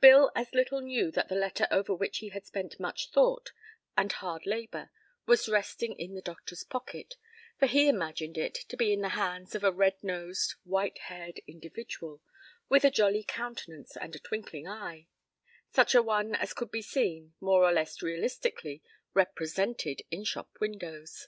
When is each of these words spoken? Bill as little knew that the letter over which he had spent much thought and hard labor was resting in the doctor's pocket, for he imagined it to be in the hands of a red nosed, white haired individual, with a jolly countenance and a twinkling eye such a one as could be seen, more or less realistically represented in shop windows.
Bill 0.00 0.30
as 0.36 0.52
little 0.54 0.80
knew 0.80 1.10
that 1.10 1.26
the 1.28 1.34
letter 1.34 1.66
over 1.72 1.92
which 1.92 2.18
he 2.18 2.28
had 2.28 2.46
spent 2.46 2.78
much 2.78 3.10
thought 3.10 3.50
and 3.96 4.12
hard 4.12 4.46
labor 4.46 4.92
was 5.26 5.48
resting 5.48 5.92
in 5.98 6.14
the 6.14 6.22
doctor's 6.22 6.62
pocket, 6.62 7.16
for 7.58 7.66
he 7.66 7.88
imagined 7.88 8.38
it 8.38 8.54
to 8.54 8.76
be 8.76 8.92
in 8.92 9.00
the 9.00 9.08
hands 9.18 9.56
of 9.56 9.64
a 9.64 9.72
red 9.72 9.96
nosed, 10.04 10.54
white 10.62 10.98
haired 11.06 11.40
individual, 11.48 12.22
with 12.68 12.84
a 12.84 12.92
jolly 12.92 13.24
countenance 13.24 13.96
and 13.96 14.14
a 14.14 14.20
twinkling 14.20 14.68
eye 14.68 15.08
such 15.72 15.96
a 15.96 16.00
one 16.02 16.36
as 16.36 16.52
could 16.54 16.70
be 16.70 16.80
seen, 16.80 17.34
more 17.40 17.64
or 17.64 17.72
less 17.72 18.00
realistically 18.00 18.84
represented 19.14 20.00
in 20.12 20.22
shop 20.22 20.56
windows. 20.60 21.26